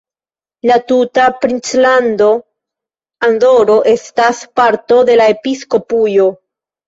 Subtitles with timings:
[0.69, 2.29] La tuta princlando
[3.27, 6.27] Andoro estas parto de la episkopujo.